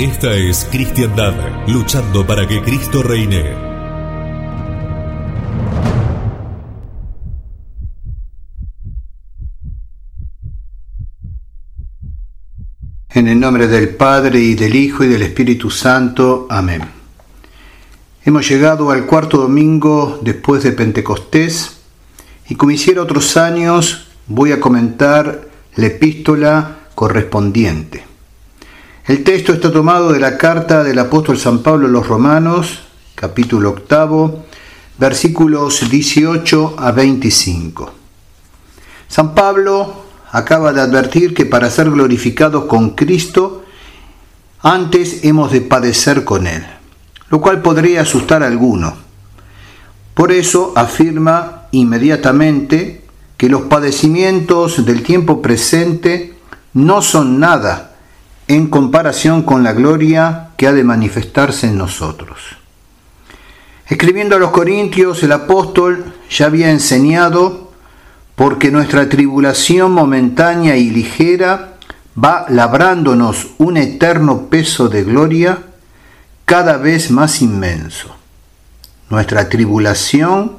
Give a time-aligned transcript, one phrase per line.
[0.00, 1.34] Esta es Cristiandad,
[1.68, 3.54] luchando para que Cristo reine.
[13.10, 16.46] En el nombre del Padre y del Hijo y del Espíritu Santo.
[16.48, 16.80] Amén.
[18.24, 21.76] Hemos llegado al cuarto domingo después de Pentecostés
[22.48, 25.46] y como hiciera otros años voy a comentar
[25.76, 28.09] la epístola correspondiente.
[29.06, 32.80] El texto está tomado de la carta del apóstol San Pablo a los Romanos,
[33.14, 34.44] capítulo octavo,
[34.98, 37.92] versículos 18 a 25.
[39.08, 43.64] San Pablo acaba de advertir que para ser glorificados con Cristo,
[44.60, 46.64] antes hemos de padecer con Él,
[47.30, 48.94] lo cual podría asustar a alguno.
[50.12, 53.02] Por eso afirma inmediatamente
[53.38, 56.34] que los padecimientos del tiempo presente
[56.74, 57.89] no son nada
[58.50, 62.40] en comparación con la gloria que ha de manifestarse en nosotros.
[63.86, 67.70] Escribiendo a los Corintios, el apóstol ya había enseñado,
[68.34, 71.74] porque nuestra tribulación momentánea y ligera
[72.22, 75.62] va labrándonos un eterno peso de gloria
[76.44, 78.16] cada vez más inmenso.
[79.10, 80.56] Nuestra tribulación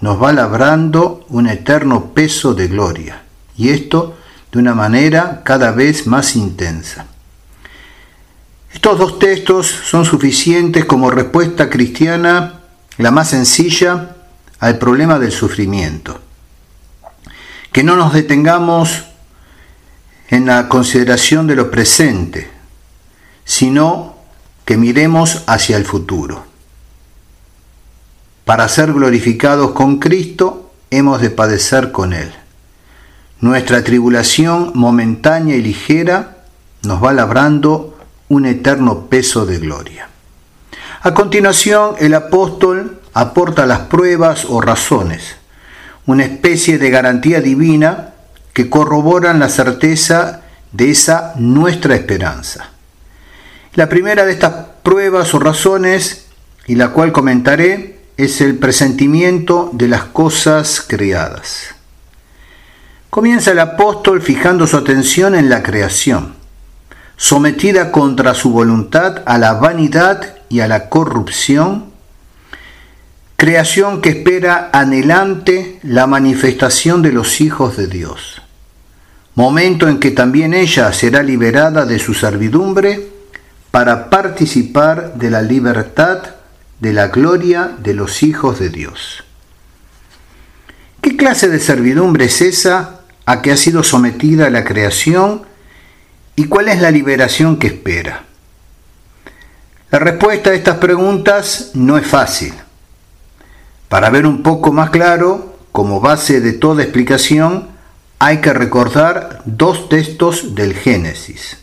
[0.00, 3.22] nos va labrando un eterno peso de gloria,
[3.56, 4.16] y esto
[4.50, 7.06] de una manera cada vez más intensa.
[8.72, 12.60] Estos dos textos son suficientes como respuesta cristiana,
[12.98, 14.16] la más sencilla,
[14.60, 16.20] al problema del sufrimiento.
[17.70, 19.04] Que no nos detengamos
[20.28, 22.50] en la consideración de lo presente,
[23.44, 24.16] sino
[24.64, 26.46] que miremos hacia el futuro.
[28.44, 32.32] Para ser glorificados con Cristo, hemos de padecer con Él.
[33.40, 36.44] Nuestra tribulación momentánea y ligera
[36.82, 37.91] nos va labrando
[38.32, 40.08] un eterno peso de gloria.
[41.02, 45.36] A continuación, el apóstol aporta las pruebas o razones,
[46.06, 48.14] una especie de garantía divina
[48.54, 50.40] que corroboran la certeza
[50.72, 52.70] de esa nuestra esperanza.
[53.74, 56.28] La primera de estas pruebas o razones,
[56.66, 61.74] y la cual comentaré, es el presentimiento de las cosas creadas.
[63.10, 66.40] Comienza el apóstol fijando su atención en la creación
[67.22, 71.92] sometida contra su voluntad a la vanidad y a la corrupción,
[73.36, 78.42] creación que espera anhelante la manifestación de los hijos de Dios,
[79.36, 83.06] momento en que también ella será liberada de su servidumbre
[83.70, 86.22] para participar de la libertad
[86.80, 89.22] de la gloria de los hijos de Dios.
[91.00, 95.51] ¿Qué clase de servidumbre es esa a que ha sido sometida la creación
[96.34, 98.24] ¿Y cuál es la liberación que espera?
[99.90, 102.54] La respuesta a estas preguntas no es fácil.
[103.88, 107.68] Para ver un poco más claro, como base de toda explicación,
[108.18, 111.58] hay que recordar dos textos del Génesis.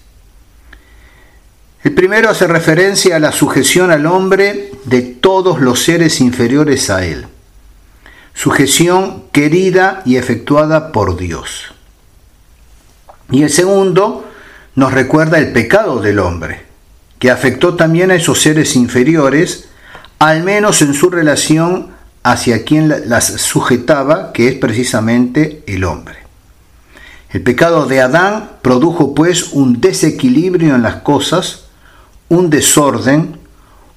[1.83, 7.05] El primero hace referencia a la sujeción al hombre de todos los seres inferiores a
[7.05, 7.25] él.
[8.35, 11.73] Sujeción querida y efectuada por Dios.
[13.31, 14.28] Y el segundo
[14.75, 16.63] nos recuerda el pecado del hombre,
[17.19, 19.69] que afectó también a esos seres inferiores,
[20.19, 21.89] al menos en su relación
[22.23, 26.17] hacia quien las sujetaba, que es precisamente el hombre.
[27.31, 31.65] El pecado de Adán produjo pues un desequilibrio en las cosas,
[32.27, 33.37] un desorden,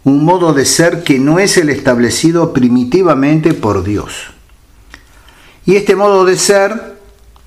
[0.05, 4.33] un modo de ser que no es el establecido primitivamente por Dios.
[5.65, 6.97] Y este modo de ser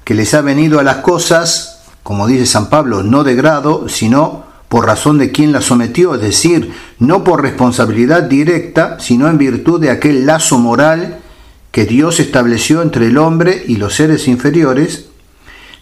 [0.03, 1.74] que les ha venido a las cosas
[2.05, 6.21] como dice San Pablo, no de grado, sino por razón de quien la sometió, es
[6.21, 11.21] decir, no por responsabilidad directa, sino en virtud de aquel lazo moral
[11.71, 15.07] que Dios estableció entre el hombre y los seres inferiores,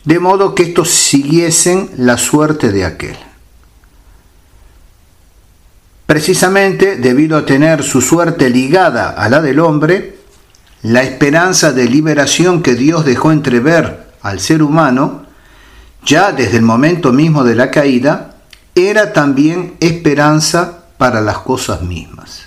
[0.05, 3.17] de modo que estos siguiesen la suerte de aquel.
[6.05, 10.15] Precisamente debido a tener su suerte ligada a la del hombre,
[10.83, 15.22] la esperanza de liberación que Dios dejó entrever al ser humano,
[16.05, 18.35] ya desde el momento mismo de la caída,
[18.75, 22.43] era también esperanza para las cosas mismas.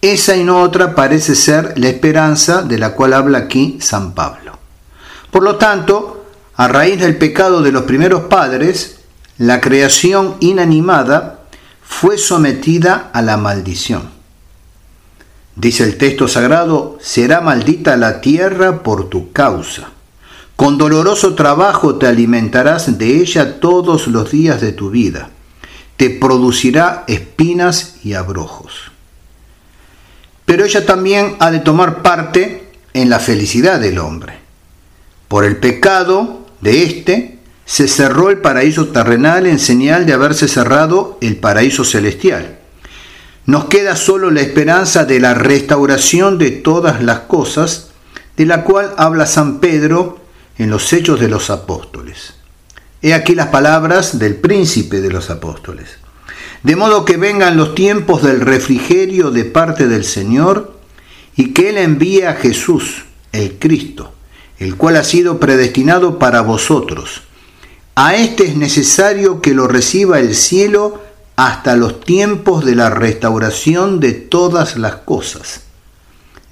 [0.00, 4.58] Esa y no otra parece ser la esperanza de la cual habla aquí San Pablo.
[5.30, 6.24] Por lo tanto,
[6.56, 9.00] a raíz del pecado de los primeros padres,
[9.38, 11.40] la creación inanimada
[11.82, 14.10] fue sometida a la maldición.
[15.56, 19.90] Dice el texto sagrado, será maldita la tierra por tu causa.
[20.60, 25.30] Con doloroso trabajo te alimentarás de ella todos los días de tu vida.
[25.96, 28.90] Te producirá espinas y abrojos
[30.50, 34.40] pero ella también ha de tomar parte en la felicidad del hombre.
[35.28, 41.18] Por el pecado de éste se cerró el paraíso terrenal en señal de haberse cerrado
[41.20, 42.58] el paraíso celestial.
[43.46, 47.90] Nos queda solo la esperanza de la restauración de todas las cosas,
[48.36, 50.19] de la cual habla San Pedro
[50.58, 52.34] en los Hechos de los Apóstoles.
[53.02, 56.00] He aquí las palabras del príncipe de los apóstoles
[56.62, 60.74] de modo que vengan los tiempos del refrigerio de parte del Señor
[61.36, 64.12] y que Él envíe a Jesús, el Cristo,
[64.58, 67.22] el cual ha sido predestinado para vosotros.
[67.94, 71.02] A este es necesario que lo reciba el cielo
[71.36, 75.62] hasta los tiempos de la restauración de todas las cosas,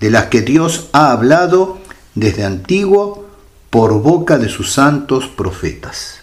[0.01, 1.79] de las que Dios ha hablado
[2.15, 3.28] desde antiguo
[3.71, 6.21] por boca de sus santos profetas.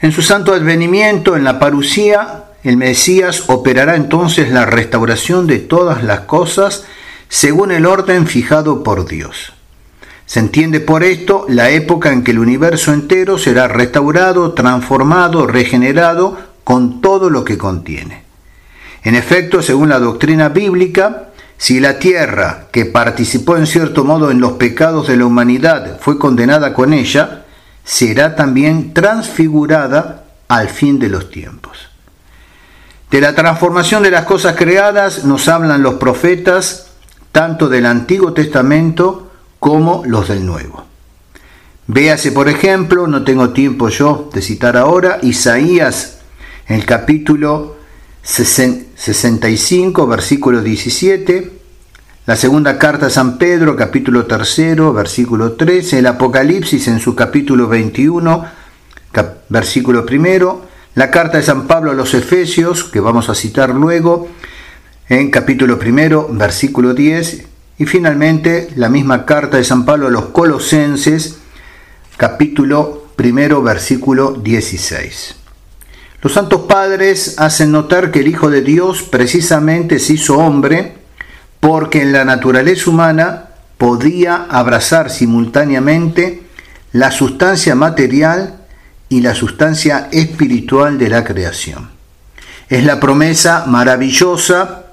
[0.00, 6.02] En su santo advenimiento, en la parucía, el Mesías operará entonces la restauración de todas
[6.02, 6.84] las cosas
[7.28, 9.52] según el orden fijado por Dios.
[10.26, 16.38] Se entiende por esto la época en que el universo entero será restaurado, transformado, regenerado
[16.64, 18.24] con todo lo que contiene.
[19.02, 24.40] En efecto, según la doctrina bíblica, si la tierra, que participó en cierto modo en
[24.40, 27.44] los pecados de la humanidad, fue condenada con ella,
[27.84, 31.88] será también transfigurada al fin de los tiempos.
[33.10, 36.88] De la transformación de las cosas creadas nos hablan los profetas
[37.30, 39.30] tanto del Antiguo Testamento
[39.60, 40.84] como los del Nuevo.
[41.86, 46.18] Véase, por ejemplo, no tengo tiempo yo de citar ahora, Isaías,
[46.66, 47.76] el capítulo
[48.24, 51.52] 65, versículo 17,
[52.24, 57.68] la segunda carta a San Pedro, capítulo tercero, versículo 13, el Apocalipsis en su capítulo
[57.68, 58.46] 21,
[59.50, 64.26] versículo primero, la carta de San Pablo a los Efesios, que vamos a citar luego,
[65.10, 67.44] en capítulo primero, versículo 10,
[67.76, 71.36] y finalmente la misma carta de San Pablo a los Colosenses,
[72.16, 75.43] capítulo primero, versículo 16.
[76.24, 80.94] Los santos padres hacen notar que el Hijo de Dios precisamente se hizo hombre,
[81.60, 86.42] porque en la naturaleza humana podía abrazar simultáneamente
[86.92, 88.60] la sustancia material
[89.10, 91.90] y la sustancia espiritual de la creación.
[92.70, 94.84] Es la promesa maravillosa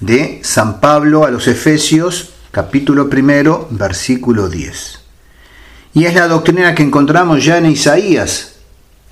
[0.00, 5.00] de San Pablo a los Efesios, capítulo primero, versículo 10.
[5.92, 8.53] Y es la doctrina que encontramos ya en Isaías,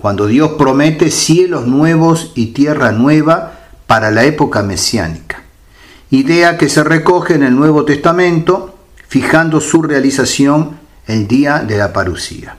[0.02, 5.42] cuando Dios promete cielos nuevos y tierra nueva para la época mesiánica
[6.12, 8.78] idea que se recoge en el Nuevo Testamento,
[9.08, 12.58] fijando su realización el día de la parucía.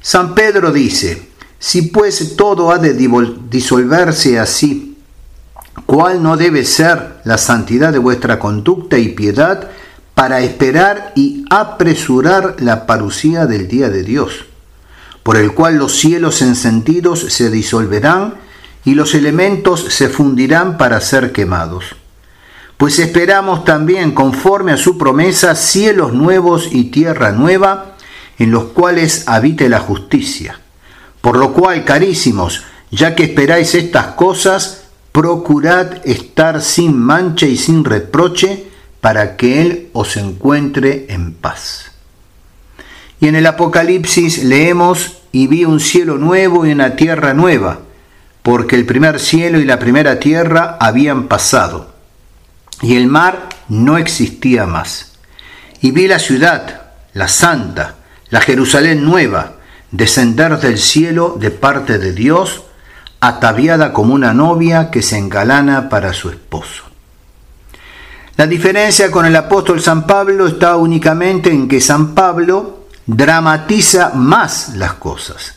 [0.00, 4.96] San Pedro dice, si pues todo ha de disolverse así,
[5.84, 9.68] ¿cuál no debe ser la santidad de vuestra conducta y piedad
[10.14, 14.46] para esperar y apresurar la parucía del día de Dios,
[15.24, 18.34] por el cual los cielos encendidos se disolverán
[18.84, 21.96] y los elementos se fundirán para ser quemados?
[22.76, 27.96] pues esperamos también, conforme a su promesa, cielos nuevos y tierra nueva,
[28.38, 30.60] en los cuales habite la justicia.
[31.20, 37.84] Por lo cual, carísimos, ya que esperáis estas cosas, procurad estar sin mancha y sin
[37.84, 38.66] reproche,
[39.00, 41.93] para que Él os encuentre en paz.
[43.24, 47.78] Y en el Apocalipsis leemos, y vi un cielo nuevo y una tierra nueva,
[48.42, 51.94] porque el primer cielo y la primera tierra habían pasado
[52.82, 55.12] y el mar no existía más.
[55.80, 56.82] Y vi la ciudad,
[57.14, 57.94] la santa,
[58.28, 59.52] la Jerusalén nueva,
[59.90, 62.64] descender del cielo de parte de Dios,
[63.20, 66.82] ataviada como una novia que se engalana para su esposo.
[68.36, 74.74] La diferencia con el apóstol San Pablo está únicamente en que San Pablo dramatiza más
[74.76, 75.54] las cosas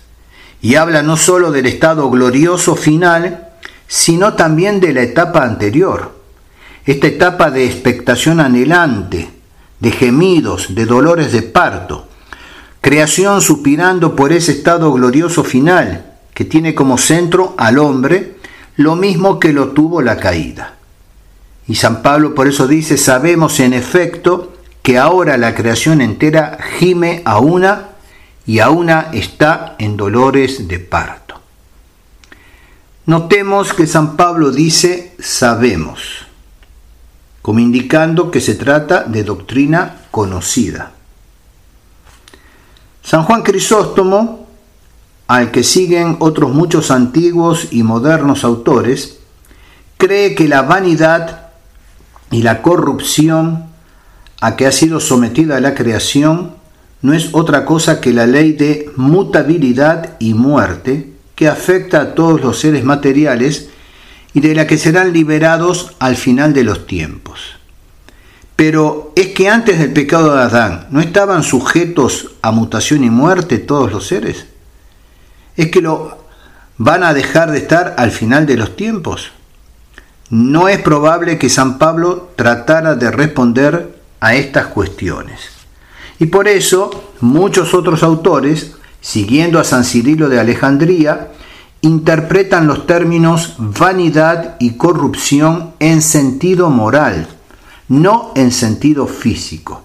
[0.61, 3.49] y habla no sólo del estado glorioso final,
[3.87, 6.17] sino también de la etapa anterior,
[6.85, 9.29] esta etapa de expectación anhelante,
[9.79, 12.07] de gemidos, de dolores de parto,
[12.81, 18.37] creación suspirando por ese estado glorioso final que tiene como centro al hombre,
[18.75, 20.75] lo mismo que lo tuvo la caída.
[21.67, 24.53] Y San Pablo por eso dice, sabemos en efecto
[24.87, 27.89] que ahora la creación entera gime a una
[28.45, 31.41] y a una está en dolores de parto.
[33.05, 36.25] Notemos que San Pablo dice sabemos,
[37.41, 40.93] como indicando que se trata de doctrina conocida.
[43.03, 44.47] San Juan Crisóstomo,
[45.27, 49.19] al que siguen otros muchos antiguos y modernos autores,
[49.97, 51.49] cree que la vanidad
[52.31, 53.66] y la corrupción
[54.41, 56.55] a que ha sido sometida la creación
[57.01, 62.41] no es otra cosa que la ley de mutabilidad y muerte que afecta a todos
[62.41, 63.69] los seres materiales
[64.33, 67.39] y de la que serán liberados al final de los tiempos.
[68.55, 73.59] Pero es que antes del pecado de Adán, ¿no estaban sujetos a mutación y muerte
[73.59, 74.47] todos los seres?
[75.55, 76.25] ¿Es que lo
[76.77, 79.31] van a dejar de estar al final de los tiempos?
[80.29, 85.49] no es probable que San Pablo tratara de responder a estas cuestiones.
[86.19, 91.31] Y por eso muchos otros autores, siguiendo a San Cirilo de Alejandría,
[91.81, 97.27] interpretan los términos vanidad y corrupción en sentido moral,
[97.87, 99.83] no en sentido físico,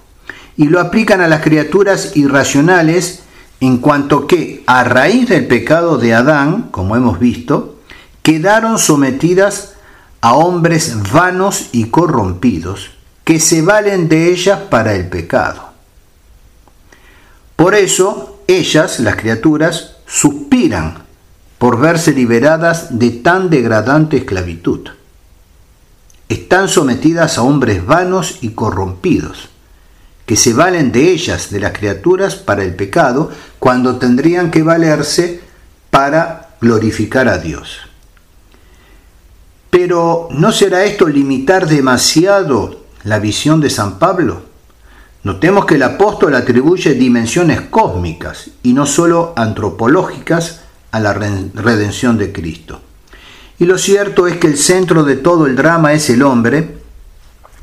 [0.57, 3.23] y lo aplican a las criaturas irracionales
[3.61, 7.77] en cuanto que, a raíz del pecado de Adán, como hemos visto,
[8.23, 9.75] quedaron sometidas
[10.21, 12.91] a hombres vanos y corrompidos
[13.25, 15.71] que se valen de ellas para el pecado.
[17.57, 21.05] Por eso ellas, las criaturas, suspiran
[21.59, 24.89] por verse liberadas de tan degradante esclavitud.
[26.29, 29.49] Están sometidas a hombres vanos y corrompidos,
[30.27, 35.41] que se valen de ellas, de las criaturas, para el pecado, cuando tendrían que valerse
[35.91, 37.79] para glorificar a Dios.
[39.71, 44.43] Pero ¿no será esto limitar demasiado la visión de San Pablo?
[45.25, 52.33] Notemos que el apóstol atribuye dimensiones cósmicas y no sólo antropológicas a la redención de
[52.33, 52.81] Cristo.
[53.59, 56.79] Y lo cierto es que el centro de todo el drama es el hombre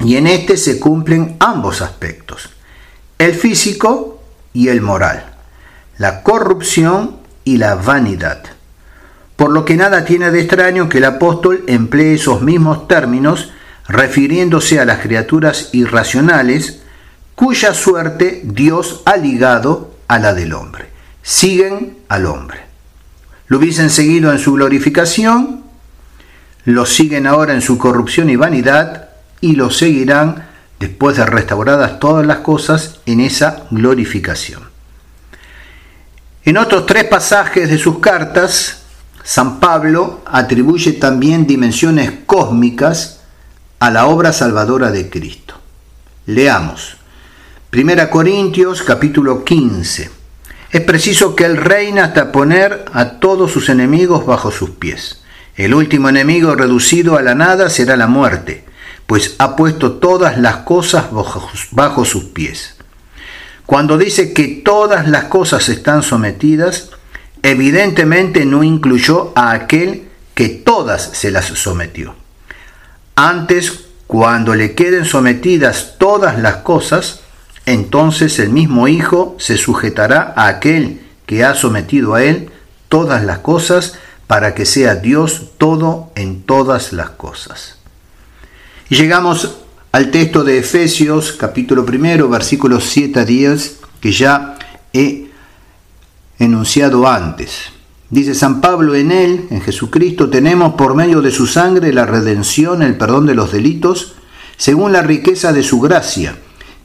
[0.03, 2.49] y en este se cumplen ambos aspectos,
[3.17, 4.21] el físico
[4.53, 5.25] y el moral,
[5.97, 8.43] la corrupción y la vanidad
[9.39, 13.53] por lo que nada tiene de extraño que el apóstol emplee esos mismos términos
[13.89, 16.79] refiriéndose a las criaturas irracionales
[17.35, 20.89] cuya suerte Dios ha ligado a la del hombre.
[21.23, 22.59] Siguen al hombre.
[23.47, 25.63] Lo hubiesen seguido en su glorificación,
[26.65, 29.09] lo siguen ahora en su corrupción y vanidad
[29.41, 30.47] y lo seguirán
[30.79, 34.63] después de restauradas todas las cosas en esa glorificación.
[36.45, 38.83] En otros tres pasajes de sus cartas,
[39.23, 43.18] San Pablo atribuye también dimensiones cósmicas
[43.79, 45.55] a la obra salvadora de Cristo.
[46.25, 46.97] Leamos.
[47.71, 50.11] 1 Corintios capítulo 15.
[50.71, 55.23] Es preciso que Él reina hasta poner a todos sus enemigos bajo sus pies.
[55.55, 58.65] El último enemigo reducido a la nada será la muerte,
[59.07, 61.05] pues ha puesto todas las cosas
[61.71, 62.75] bajo sus pies.
[63.65, 66.89] Cuando dice que todas las cosas están sometidas,
[67.43, 72.18] evidentemente no incluyó a aquel que todas se las sometió.
[73.21, 77.19] Antes, cuando le queden sometidas todas las cosas,
[77.65, 82.49] entonces el mismo Hijo se sujetará a aquel que ha sometido a él
[82.87, 83.95] todas las cosas
[84.25, 87.75] para que sea Dios todo en todas las cosas.
[88.87, 89.57] Y llegamos
[89.91, 94.55] al texto de Efesios capítulo primero versículos 7 a 10 que ya
[94.93, 95.27] he
[96.39, 97.78] enunciado antes.
[98.09, 102.81] Dice San Pablo, en Él, en Jesucristo, tenemos por medio de su sangre la redención,
[102.81, 104.15] el perdón de los delitos,
[104.57, 106.39] según la riqueza de su gracia,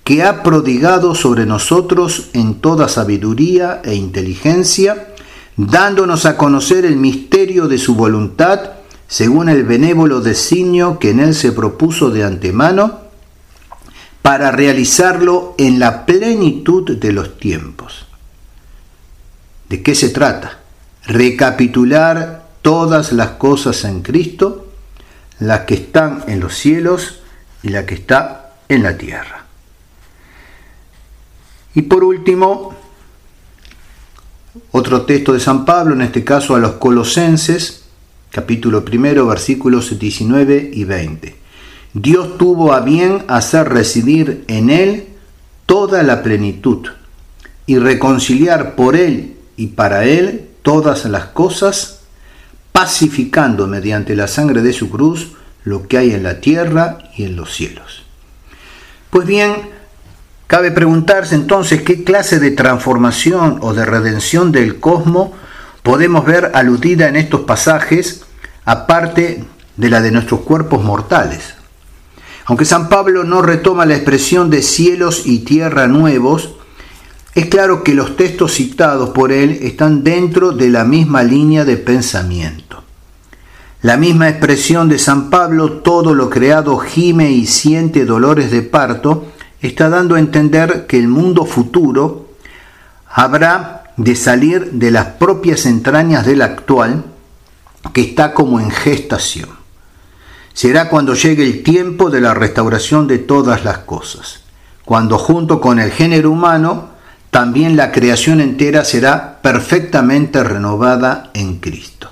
[0.05, 5.15] que ha prodigado sobre nosotros en toda sabiduría e inteligencia,
[5.57, 8.73] dándonos a conocer el misterio de su voluntad,
[9.09, 13.01] según el benévolo designio que en Él se propuso de antemano,
[14.21, 18.07] para realizarlo en la plenitud de los tiempos
[19.69, 20.64] ¿De qué se trata?
[21.07, 24.73] Recapitular todas las cosas en Cristo,
[25.39, 27.21] las que están en los cielos
[27.63, 29.45] y la que está en la tierra.
[31.75, 32.75] Y por último,
[34.71, 37.85] otro texto de San Pablo, en este caso a los Colosenses,
[38.31, 41.37] capítulo primero, versículos 19 y 20.
[41.93, 45.09] Dios tuvo a bien hacer residir en él
[45.67, 46.89] toda la plenitud
[47.67, 52.01] y reconciliar por él y para él todas las cosas,
[52.73, 57.37] pacificando mediante la sangre de su cruz lo que hay en la tierra y en
[57.37, 58.03] los cielos.
[59.11, 59.55] Pues bien,
[60.47, 65.31] cabe preguntarse entonces qué clase de transformación o de redención del cosmos
[65.83, 68.23] podemos ver aludida en estos pasajes,
[68.65, 69.45] aparte
[69.77, 71.55] de la de nuestros cuerpos mortales.
[72.47, 76.55] Aunque San Pablo no retoma la expresión de cielos y tierra nuevos,
[77.35, 81.77] es claro que los textos citados por él están dentro de la misma línea de
[81.77, 82.85] pensamiento.
[83.83, 89.27] La misma expresión de San Pablo, todo lo creado gime y siente dolores de parto,
[89.61, 92.29] está dando a entender que el mundo futuro
[93.09, 97.05] habrá de salir de las propias entrañas del actual,
[97.93, 99.51] que está como en gestación.
[100.53, 104.41] Será cuando llegue el tiempo de la restauración de todas las cosas,
[104.85, 106.94] cuando junto con el género humano,
[107.35, 112.09] también la creación entera será perfectamente renovada en Cristo.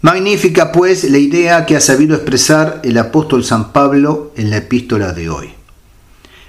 [0.00, 5.12] Magnífica pues la idea que ha sabido expresar el apóstol San Pablo en la epístola
[5.12, 5.50] de hoy.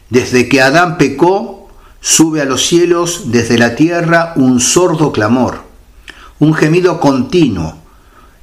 [0.10, 1.67] Desde que Adán pecó,
[2.00, 5.63] sube a los cielos desde la tierra un sordo clamor,
[6.39, 7.77] un gemido continuo,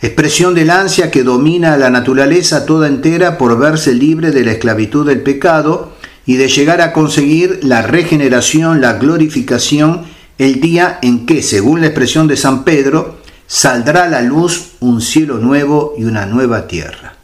[0.03, 4.53] expresión del ansia que domina a la naturaleza toda entera por verse libre de la
[4.53, 5.94] esclavitud del pecado
[6.27, 10.07] y de llegar a conseguir la regeneración, la glorificación,
[10.39, 15.01] el día en que, según la expresión de San Pedro, saldrá a la luz un
[15.01, 17.15] cielo nuevo y una nueva tierra.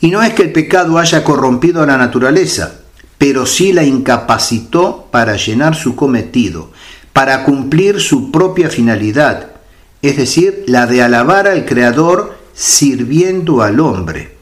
[0.00, 2.80] Y no es que el pecado haya corrompido a la naturaleza,
[3.18, 6.72] pero sí la incapacitó para llenar su cometido,
[7.12, 9.52] para cumplir su propia finalidad,
[10.00, 14.36] es decir, la de alabar al Creador sirviendo al hombre,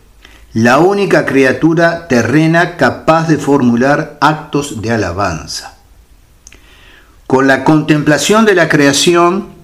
[0.52, 5.76] la única criatura terrena capaz de formular actos de alabanza.
[7.26, 9.60] Con la contemplación de la creación,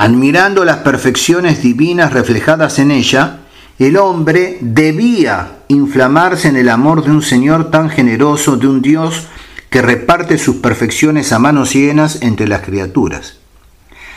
[0.00, 3.40] Admirando las perfecciones divinas reflejadas en ella,
[3.78, 9.26] el hombre debía inflamarse en el amor de un Señor tan generoso, de un Dios
[9.68, 13.40] que reparte sus perfecciones a manos llenas entre las criaturas.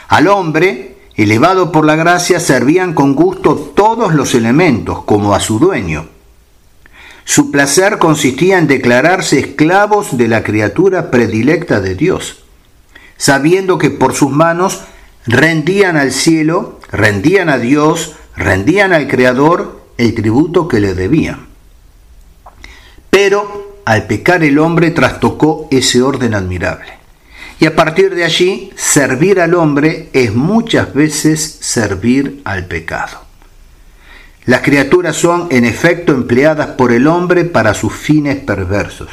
[0.08, 5.60] Al hombre, elevado por la gracia, servían con gusto todos los elementos, como a su
[5.60, 6.08] dueño.
[7.26, 12.44] Su placer consistía en declararse esclavos de la criatura predilecta de Dios,
[13.18, 14.82] sabiendo que por sus manos
[15.26, 21.48] rendían al cielo, rendían a Dios, rendían al Creador el tributo que le debían.
[23.10, 27.03] Pero al pecar el hombre trastocó ese orden admirable.
[27.64, 33.22] Y a partir de allí, servir al hombre es muchas veces servir al pecado.
[34.44, 39.08] Las criaturas son en efecto empleadas por el hombre para sus fines perversos.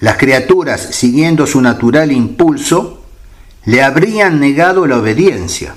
[0.00, 3.02] Las criaturas, siguiendo su natural impulso,
[3.64, 5.76] le habrían negado la obediencia.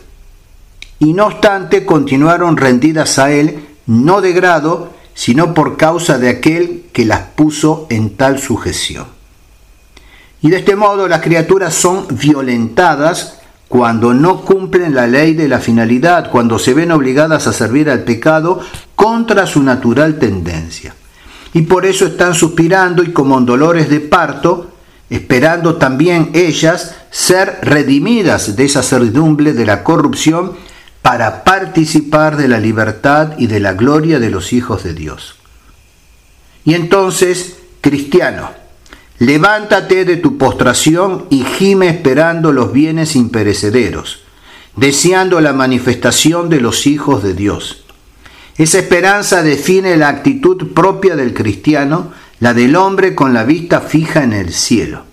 [0.99, 6.83] Y no obstante continuaron rendidas a él, no de grado, sino por causa de aquel
[6.91, 9.22] que las puso en tal sujeción.
[10.43, 15.59] Y de este modo las criaturas son violentadas cuando no cumplen la ley de la
[15.59, 18.59] finalidad, cuando se ven obligadas a servir al pecado
[18.93, 20.95] contra su natural tendencia.
[21.53, 24.69] Y por eso están suspirando y como en dolores de parto,
[25.09, 30.53] esperando también ellas ser redimidas de esa servidumbre de la corrupción
[31.01, 35.35] para participar de la libertad y de la gloria de los hijos de Dios.
[36.65, 38.62] Y entonces, cristiano,
[39.19, 44.21] levántate de tu postración y gime esperando los bienes imperecederos,
[44.75, 47.83] deseando la manifestación de los hijos de Dios.
[48.57, 54.23] Esa esperanza define la actitud propia del cristiano, la del hombre con la vista fija
[54.23, 55.03] en el cielo.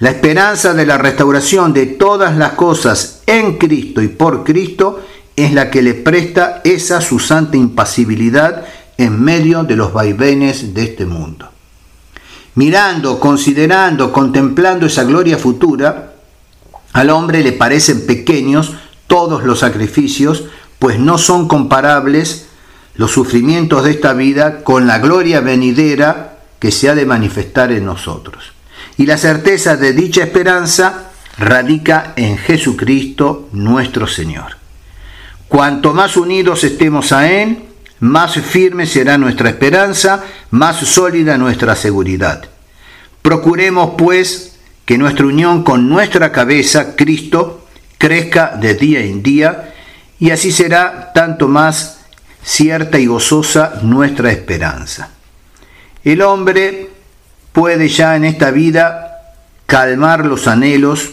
[0.00, 5.00] La esperanza de la restauración de todas las cosas en Cristo y por Cristo
[5.36, 8.64] es la que le presta esa su santa impasibilidad
[8.96, 11.50] en medio de los vaivenes de este mundo.
[12.54, 16.14] Mirando, considerando, contemplando esa gloria futura,
[16.92, 18.74] al hombre le parecen pequeños
[19.06, 20.44] todos los sacrificios,
[20.78, 22.46] pues no son comparables
[22.94, 27.84] los sufrimientos de esta vida con la gloria venidera que se ha de manifestar en
[27.84, 28.52] nosotros.
[28.96, 34.58] Y la certeza de dicha esperanza radica en Jesucristo nuestro Señor.
[35.48, 37.69] Cuanto más unidos estemos a Él,
[38.00, 42.44] más firme será nuestra esperanza, más sólida nuestra seguridad.
[43.22, 49.74] Procuremos, pues, que nuestra unión con nuestra cabeza, Cristo, crezca de día en día,
[50.18, 52.00] y así será tanto más
[52.42, 55.10] cierta y gozosa nuestra esperanza.
[56.02, 56.90] El hombre
[57.52, 59.34] puede ya en esta vida
[59.66, 61.10] calmar los anhelos,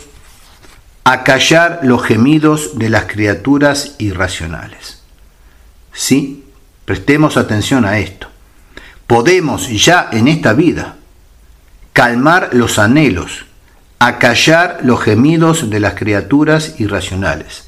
[1.03, 5.01] acallar los gemidos de las criaturas irracionales.
[5.93, 6.46] Sí,
[6.87, 8.27] prestemos atención a esto.
[9.07, 10.95] Podemos ya en esta vida
[11.91, 13.45] calmar los anhelos,
[13.99, 17.67] acallar los gemidos de las criaturas irracionales.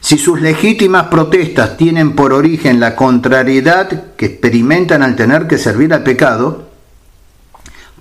[0.00, 5.94] Si sus legítimas protestas tienen por origen la contrariedad que experimentan al tener que servir
[5.94, 6.68] al pecado,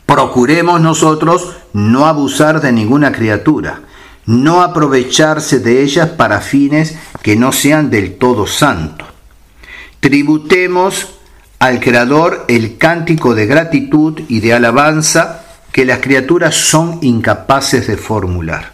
[0.08, 3.82] procuremos nosotros no abusar de ninguna criatura,
[4.26, 9.15] no aprovecharse de ellas para fines que no sean del todo santos.
[10.06, 11.16] Tributemos
[11.58, 15.42] al Creador el cántico de gratitud y de alabanza
[15.72, 18.74] que las criaturas son incapaces de formular.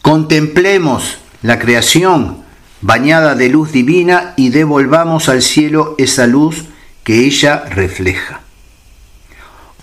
[0.00, 2.38] Contemplemos la creación
[2.80, 6.64] bañada de luz divina y devolvamos al cielo esa luz
[7.02, 8.40] que ella refleja.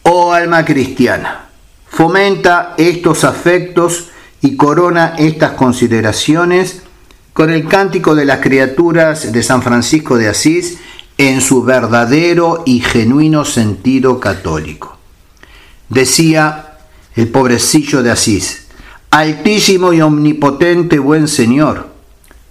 [0.01, 1.49] Oh alma cristiana,
[1.87, 4.09] fomenta estos afectos
[4.41, 6.81] y corona estas consideraciones
[7.33, 10.79] con el cántico de las criaturas de San Francisco de Asís
[11.17, 14.97] en su verdadero y genuino sentido católico.
[15.89, 16.77] Decía
[17.15, 18.67] el pobrecillo de Asís,
[19.11, 21.89] Altísimo y omnipotente buen Señor,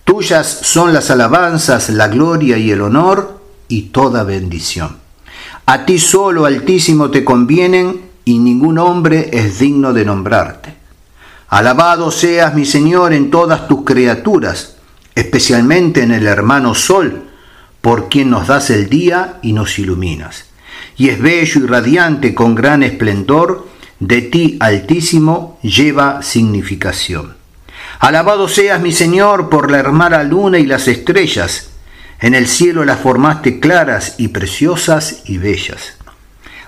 [0.04, 4.98] tuyas son las alabanzas, la gloria y el honor y toda bendición.
[5.66, 10.79] A ti solo, Altísimo, te convienen y ningún hombre es digno de nombrarte.
[11.50, 14.76] Alabado seas, mi Señor, en todas tus criaturas,
[15.16, 17.24] especialmente en el hermano Sol,
[17.80, 20.44] por quien nos das el día y nos iluminas.
[20.96, 23.66] Y es bello y radiante con gran esplendor,
[23.98, 27.34] de ti, Altísimo, lleva significación.
[27.98, 31.70] Alabado seas, mi Señor, por la hermana luna y las estrellas.
[32.20, 35.94] En el cielo las formaste claras y preciosas y bellas.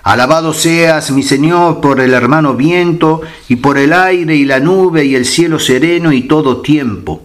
[0.03, 5.05] Alabado seas, mi Señor, por el hermano viento y por el aire y la nube
[5.05, 7.21] y el cielo sereno y todo tiempo.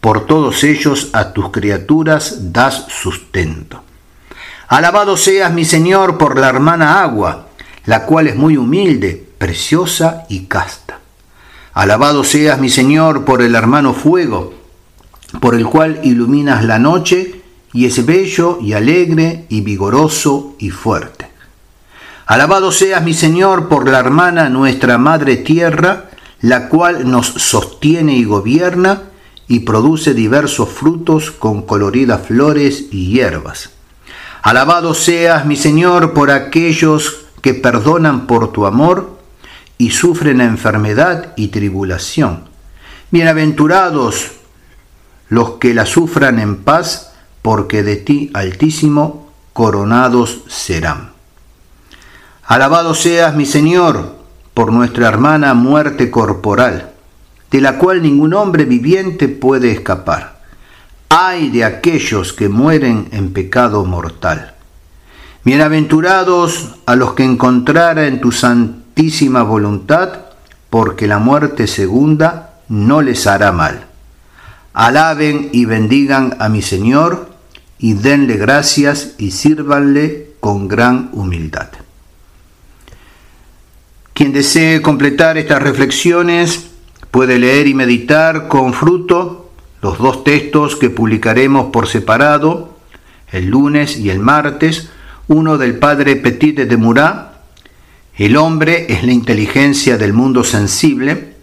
[0.00, 3.82] Por todos ellos a tus criaturas das sustento.
[4.68, 7.48] Alabado seas, mi Señor, por la hermana agua,
[7.86, 11.00] la cual es muy humilde preciosa y casta.
[11.74, 14.54] Alabado seas, mi Señor, por el hermano fuego,
[15.40, 21.29] por el cual iluminas la noche y es bello y alegre y vigoroso y fuerte.
[22.30, 28.22] Alabado seas, mi Señor, por la hermana nuestra Madre Tierra, la cual nos sostiene y
[28.22, 29.02] gobierna
[29.48, 33.70] y produce diversos frutos con coloridas flores y hierbas.
[34.42, 39.18] Alabado seas, mi Señor, por aquellos que perdonan por tu amor
[39.76, 42.44] y sufren enfermedad y tribulación.
[43.10, 44.30] Bienaventurados
[45.30, 47.10] los que la sufran en paz,
[47.42, 51.09] porque de ti, Altísimo, coronados serán.
[52.50, 54.16] Alabado seas, mi Señor,
[54.54, 56.90] por nuestra hermana muerte corporal,
[57.48, 60.40] de la cual ningún hombre viviente puede escapar.
[61.08, 64.54] Ay de aquellos que mueren en pecado mortal.
[65.44, 70.22] Bienaventurados a los que encontrara en tu santidad voluntad,
[70.70, 73.86] porque la muerte segunda no les hará mal.
[74.72, 77.30] Alaben y bendigan a mi Señor,
[77.78, 81.68] y denle gracias y sírvanle con gran humildad.
[84.20, 86.66] Quien desee completar estas reflexiones
[87.10, 92.76] puede leer y meditar con fruto los dos textos que publicaremos por separado
[93.32, 94.90] el lunes y el martes,
[95.26, 97.32] uno del padre Petit de Murat
[98.18, 101.36] el hombre es la inteligencia del mundo sensible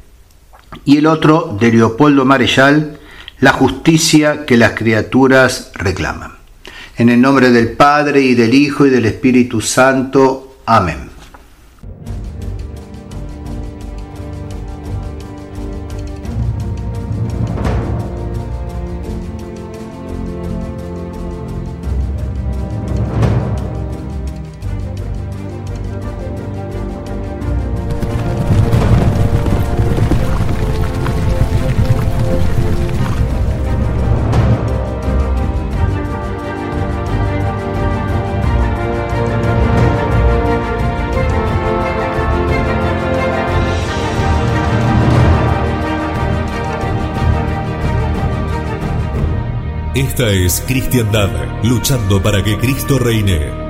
[0.85, 2.99] y el otro de Leopoldo Marechal,
[3.39, 6.33] la justicia que las criaturas reclaman.
[6.95, 10.59] En el nombre del Padre y del Hijo y del Espíritu Santo.
[10.67, 11.16] Amén.
[50.17, 51.29] Esta es Cristiandad,
[51.63, 53.66] luchando para que Cristo reine.